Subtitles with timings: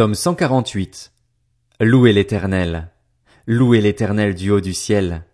[0.00, 1.12] Psaume 148.
[1.78, 2.90] Louez l'éternel.
[3.46, 5.26] Louez l'éternel du haut du ciel.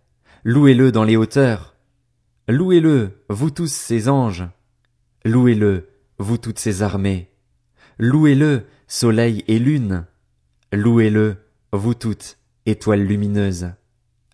[0.42, 1.76] Louez-le dans les hauteurs.
[2.48, 4.44] Louez-le, vous tous ses anges.
[5.24, 7.30] Louez-le, vous toutes ses armées.
[8.00, 10.04] Louez-le, soleil et lune.
[10.72, 11.36] Louez-le,
[11.70, 12.36] vous toutes,
[12.66, 13.70] étoiles lumineuses.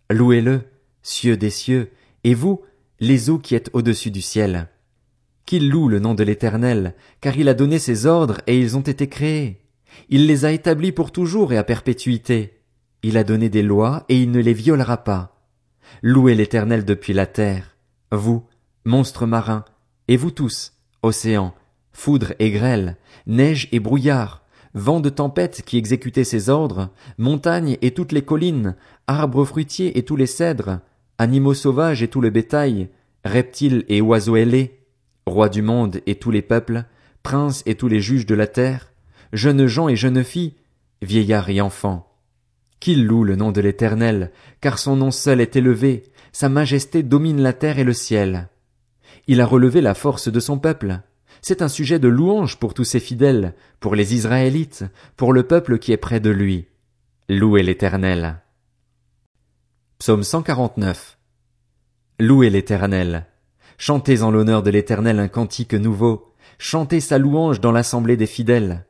[0.09, 0.63] Louez-le,
[1.03, 1.91] cieux des cieux,
[2.25, 2.63] et vous,
[3.01, 4.71] les eaux qui êtes au-dessus du ciel.
[5.45, 8.81] Qu'il loue le nom de l'Éternel, car il a donné ses ordres et ils ont
[8.81, 9.62] été créés.
[10.09, 12.61] Il les a établis pour toujours et à perpétuité.
[13.03, 15.33] Il a donné des lois et il ne les violera pas.
[16.03, 17.77] Louez l'Éternel depuis la terre,
[18.11, 18.45] vous,
[18.85, 19.65] monstres marins,
[20.09, 21.55] et vous tous, océans,
[21.93, 24.43] foudre et grêle, neige et brouillard,
[24.75, 30.05] vent de tempête qui exécutait ses ordres, montagnes et toutes les collines, arbres fruitiers et
[30.05, 30.81] tous les cèdres,
[31.19, 32.89] animaux sauvages et tout le bétail,
[33.25, 34.81] reptiles et oiseaux ailés,
[35.27, 36.85] rois du monde et tous les peuples,
[37.23, 38.92] princes et tous les juges de la terre,
[39.33, 40.55] jeunes gens et jeunes filles,
[41.01, 42.09] vieillards et enfants.
[42.81, 47.41] Qu'il loue le nom de l'Éternel, car son nom seul est élevé, sa majesté domine
[47.41, 48.49] la terre et le ciel.
[49.27, 51.01] Il a relevé la force de son peuple.
[51.43, 54.85] C'est un sujet de louange pour tous ses fidèles, pour les Israélites,
[55.17, 56.67] pour le peuple qui est près de lui.
[57.29, 58.41] Louez l'Éternel.
[59.99, 61.19] Psaume 149.
[62.19, 63.27] Louez l'Éternel.
[63.79, 66.35] Chantez en l'honneur de l'Éternel un cantique nouveau.
[66.59, 68.85] Chantez sa louange dans l'assemblée des fidèles.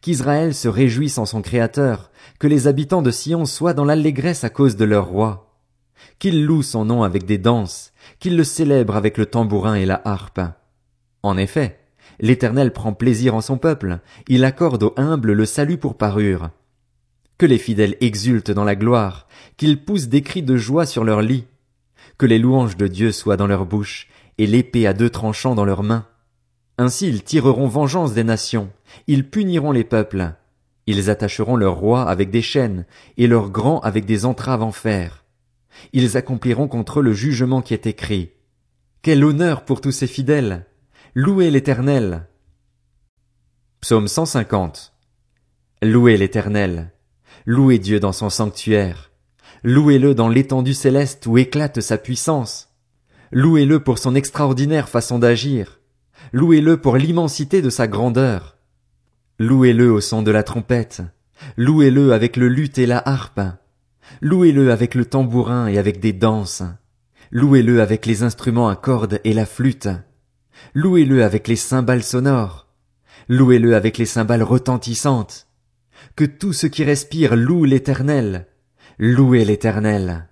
[0.00, 4.50] Qu'Israël se réjouisse en son Créateur, que les habitants de Sion soient dans l'allégresse à
[4.50, 5.56] cause de leur roi.
[6.18, 10.00] Qu'ils louent son nom avec des danses, qu'ils le célèbrent avec le tambourin et la
[10.04, 10.40] harpe.
[11.22, 11.78] En effet,
[12.20, 16.50] l'Éternel prend plaisir en son peuple, il accorde aux humbles le salut pour parure.
[17.38, 21.22] Que les fidèles exultent dans la gloire, qu'ils poussent des cris de joie sur leur
[21.22, 21.44] lit.
[22.18, 25.64] Que les louanges de Dieu soient dans leur bouche, et l'épée à deux tranchants dans
[25.64, 26.06] leurs mains.
[26.82, 28.68] Ainsi ils tireront vengeance des nations,
[29.06, 30.32] ils puniront les peuples,
[30.88, 35.24] ils attacheront leurs rois avec des chaînes, et leurs grands avec des entraves en fer.
[35.92, 38.32] Ils accompliront contre eux le jugement qui est écrit.
[39.00, 40.66] Quel honneur pour tous ces fidèles!
[41.14, 42.26] Louez l'éternel!
[43.80, 44.92] Psaume 150.
[45.82, 46.90] Louez l'éternel!
[47.46, 49.12] Louez Dieu dans son sanctuaire!
[49.62, 52.74] Louez-le dans l'étendue céleste où éclate sa puissance!
[53.30, 55.78] Louez-le pour son extraordinaire façon d'agir!
[56.32, 58.56] Louez-le pour l'immensité de sa grandeur!
[59.38, 61.02] Louez-le au son de la trompette.
[61.56, 63.40] Louez-le avec le luth et la harpe.
[64.20, 66.62] Louez-le avec le tambourin et avec des danses.
[67.30, 69.88] Louez-le avec les instruments à cordes et la flûte.
[70.74, 72.68] Louez-le avec les cymbales sonores.
[73.28, 75.48] Louez-le avec les cymbales retentissantes.
[76.14, 78.46] Que tout ce qui respire loue l'éternel.
[78.98, 80.28] Louez l'éternel.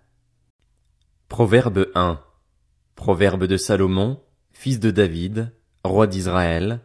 [1.29, 2.21] Proverbe 1.
[2.97, 4.21] Proverbe de Salomon,
[4.53, 5.53] fils de David,
[5.85, 6.81] roi d'Israël,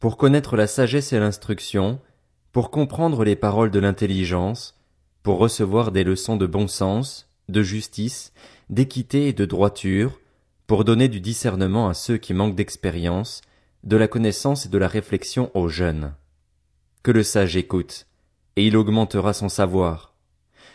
[0.00, 2.00] pour connaître la sagesse et l'instruction,
[2.52, 4.78] pour comprendre les paroles de l'intelligence,
[5.22, 8.32] pour recevoir des leçons de bon sens, de justice,
[8.70, 10.18] d'équité et de droiture,
[10.66, 13.42] pour donner du discernement à ceux qui manquent d'expérience,
[13.84, 16.14] de la connaissance et de la réflexion aux jeunes.
[17.02, 18.06] Que le sage écoute,
[18.56, 20.14] et il augmentera son savoir.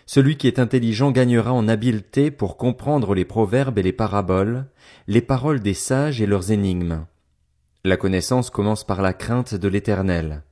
[0.05, 4.65] Celui qui est intelligent gagnera en habileté pour comprendre les proverbes et les paraboles,
[5.07, 7.05] les paroles des sages et leurs énigmes.
[7.85, 10.43] La connaissance commence par la crainte de l'Éternel.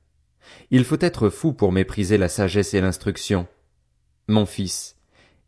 [0.70, 3.48] Il faut être fou pour mépriser la sagesse et l'instruction.
[4.28, 4.96] Mon fils,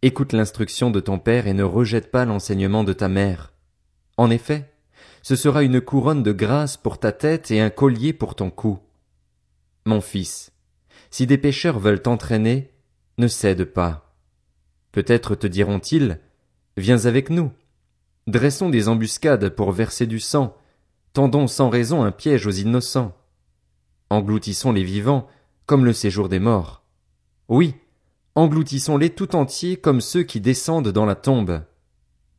[0.00, 3.52] écoute l'instruction de ton père et ne rejette pas l'enseignement de ta mère.
[4.16, 4.72] En effet,
[5.20, 8.78] ce sera une couronne de grâce pour ta tête et un collier pour ton cou.
[9.84, 10.52] Mon fils,
[11.10, 12.70] si des pécheurs veulent t'entraîner,
[13.18, 14.16] ne cède pas.
[14.90, 16.18] Peut-être te diront-ils,
[16.78, 17.52] viens avec nous.
[18.26, 20.56] Dressons des embuscades pour verser du sang
[21.14, 23.16] tendons sans raison un piège aux innocents.
[24.10, 25.26] Engloutissons les vivants,
[25.64, 26.82] comme le séjour des morts.
[27.48, 27.74] Oui,
[28.34, 31.62] engloutissons-les tout entiers comme ceux qui descendent dans la tombe.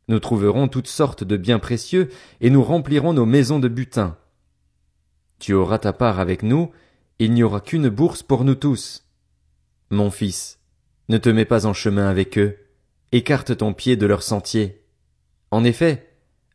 [0.08, 2.10] Nous trouverons toutes sortes de biens précieux,
[2.40, 4.16] et nous remplirons nos maisons de butin.
[5.38, 6.70] Tu auras ta part avec nous,
[7.18, 9.04] il n'y aura qu'une bourse pour nous tous.
[9.90, 10.60] Mon fils,
[11.08, 12.58] ne te mets pas en chemin avec eux,
[13.10, 14.82] écarte ton pied de leur sentier.
[15.50, 16.05] En effet,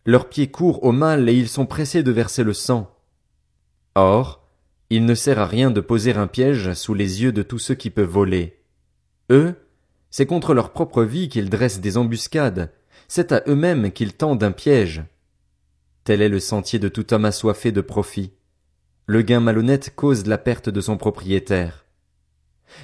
[0.05, 2.95] leurs pieds courent au mal et ils sont pressés de verser le sang.
[3.95, 4.47] Or,
[4.89, 7.75] il ne sert à rien de poser un piège sous les yeux de tous ceux
[7.75, 8.61] qui peuvent voler.
[9.29, 9.55] Eux,
[10.09, 12.71] c'est contre leur propre vie qu'ils dressent des embuscades,
[13.07, 15.03] c'est à eux-mêmes qu'ils tendent un piège.
[16.03, 18.33] Tel est le sentier de tout homme assoiffé de profit.
[19.05, 21.85] Le gain malhonnête cause la perte de son propriétaire.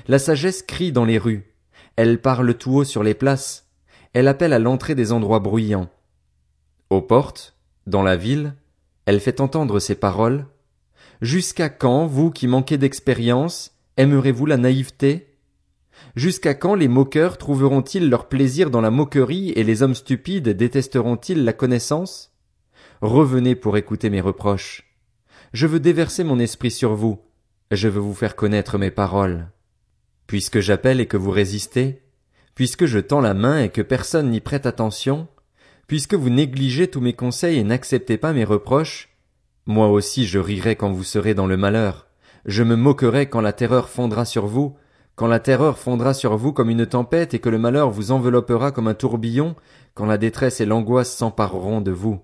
[0.08, 1.54] La sagesse crie dans les rues,
[1.96, 3.68] elle parle tout haut sur les places,
[4.14, 5.90] elle appelle à l'entrée des endroits bruyants.
[6.89, 7.56] Aux portes,
[7.86, 8.56] dans la ville,
[9.06, 10.45] elle fait entendre ces paroles.
[11.22, 15.39] Jusqu'à quand, vous qui manquez d'expérience, Aimerez-vous la naïveté?
[16.16, 21.44] Jusqu'à quand les moqueurs trouveront-ils leur plaisir dans la moquerie et les hommes stupides détesteront-ils
[21.44, 22.31] la connaissance?
[23.01, 24.95] Revenez pour écouter mes reproches.
[25.51, 27.19] Je veux déverser mon esprit sur vous.
[27.72, 29.48] Je veux vous faire connaître mes paroles.
[30.28, 32.04] Puisque j'appelle et que vous résistez,
[32.54, 35.28] puisque je tends la main et que personne n'y prête attention,
[35.88, 39.10] puisque vous négligez tous mes conseils et n'acceptez pas mes reproches,
[39.66, 42.07] moi aussi je rirai quand vous serez dans le malheur,
[42.45, 44.75] je me moquerai quand la terreur fondra sur vous,
[45.16, 48.72] quand la terreur fondra sur vous comme une tempête et que le malheur vous enveloppera
[48.72, 49.56] comme un tourbillon,
[49.95, 52.22] quand la détresse et l'angoisse s'empareront de vous.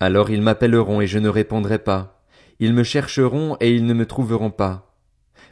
[0.00, 2.22] Alors ils m'appelleront et je ne répondrai pas.
[2.60, 4.83] Ils me chercheront et ils ne me trouveront pas.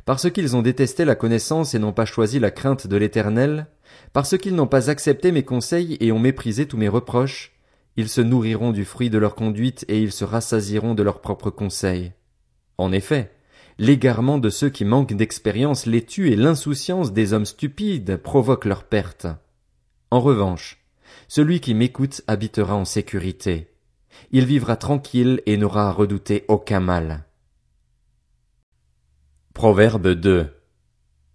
[0.05, 3.67] Parce qu'ils ont détesté la connaissance et n'ont pas choisi la crainte de l'éternel,
[4.13, 7.53] parce qu'ils n'ont pas accepté mes conseils et ont méprisé tous mes reproches,
[7.97, 11.51] ils se nourriront du fruit de leur conduite et ils se rassasieront de leurs propres
[11.51, 12.13] conseils.
[12.79, 13.31] En effet,
[13.79, 18.85] l'égarement de ceux qui manquent d'expérience les tue et l'insouciance des hommes stupides provoque leur
[18.85, 19.27] perte.
[20.11, 20.79] En revanche,
[21.29, 23.73] celui qui m'écoute habitera en sécurité
[24.31, 27.25] il vivra tranquille et n'aura à redouter aucun mal.
[29.55, 30.51] Proverbe 2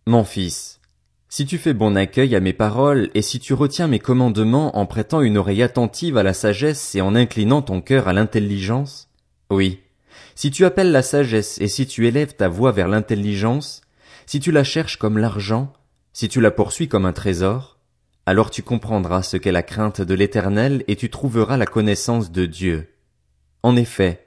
[0.07, 0.81] Mon fils,
[1.29, 4.87] si tu fais bon accueil à mes paroles et si tu retiens mes commandements en
[4.87, 9.07] prêtant une oreille attentive à la sagesse et en inclinant ton cœur à l'intelligence,
[9.51, 9.81] oui,
[10.33, 13.81] si tu appelles la sagesse et si tu élèves ta voix vers l'intelligence,
[14.25, 15.71] si tu la cherches comme l'argent,
[16.11, 17.77] si tu la poursuis comme un trésor,
[18.25, 22.47] alors tu comprendras ce qu'est la crainte de l'Éternel et tu trouveras la connaissance de
[22.47, 22.89] Dieu.
[23.61, 24.25] En effet,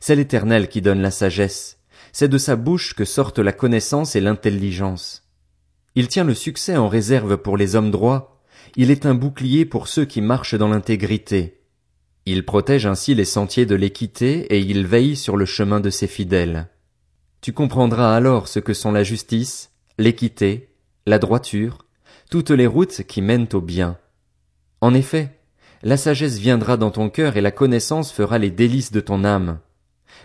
[0.00, 1.77] c'est l'Éternel qui donne la sagesse,
[2.18, 5.22] c'est de sa bouche que sortent la connaissance et l'intelligence.
[5.94, 8.42] Il tient le succès en réserve pour les hommes droits,
[8.74, 11.60] il est un bouclier pour ceux qui marchent dans l'intégrité.
[12.26, 16.08] Il protège ainsi les sentiers de l'équité et il veille sur le chemin de ses
[16.08, 16.66] fidèles.
[17.40, 20.74] Tu comprendras alors ce que sont la justice, l'équité,
[21.06, 21.86] la droiture,
[22.32, 23.96] toutes les routes qui mènent au bien.
[24.80, 25.38] En effet,
[25.84, 29.60] la sagesse viendra dans ton cœur et la connaissance fera les délices de ton âme.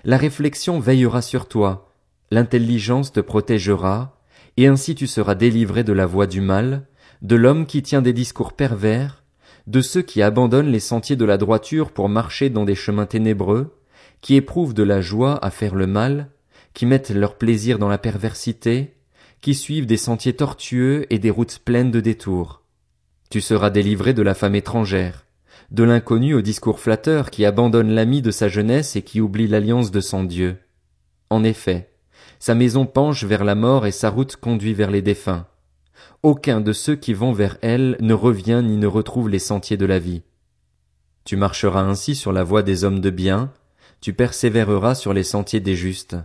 [0.03, 1.93] La réflexion veillera sur toi,
[2.31, 4.19] l'intelligence te protégera,
[4.57, 6.85] et ainsi tu seras délivré de la voie du mal,
[7.21, 9.23] de l'homme qui tient des discours pervers,
[9.67, 13.77] de ceux qui abandonnent les sentiers de la droiture pour marcher dans des chemins ténébreux,
[14.21, 16.29] qui éprouvent de la joie à faire le mal,
[16.73, 18.95] qui mettent leur plaisir dans la perversité,
[19.41, 22.61] qui suivent des sentiers tortueux et des routes pleines de détours.
[23.29, 25.25] Tu seras délivré de la femme étrangère,
[25.73, 29.89] de l'inconnu au discours flatteur qui abandonne l'ami de sa jeunesse et qui oublie l'alliance
[29.89, 30.57] de son Dieu.
[31.31, 31.89] En effet,
[32.39, 35.47] sa maison penche vers la mort et sa route conduit vers les défunts.
[36.21, 39.85] Aucun de ceux qui vont vers elle ne revient ni ne retrouve les sentiers de
[39.87, 40.21] la vie.
[41.25, 43.51] Tu marcheras ainsi sur la voie des hommes de bien,
[43.99, 46.17] tu persévéreras sur les sentiers des justes.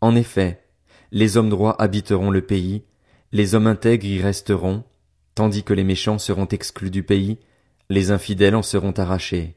[0.00, 0.64] En effet,
[1.12, 2.82] les hommes droits habiteront le pays,
[3.30, 4.82] les hommes intègres y resteront,
[5.34, 7.38] tandis que les méchants seront exclus du pays,
[7.90, 9.56] les infidèles en seront arrachés.